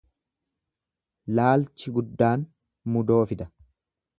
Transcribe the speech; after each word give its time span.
laalchi 1.39 1.93
guddaan 1.99 2.47
mudoo 2.95 3.21
fida. 3.33 3.49